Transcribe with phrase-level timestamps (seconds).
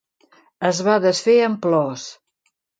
[0.69, 2.09] Es va desfer en plors.